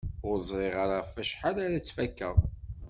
[0.27, 2.35] Ur ẓriɣ ara ɣef wacḥal ara tt-fakeɣ!